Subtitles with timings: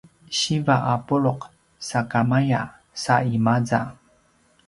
[0.37, 1.33] siva a pulu’
[1.89, 2.61] sakamaya
[3.03, 3.81] sa i maza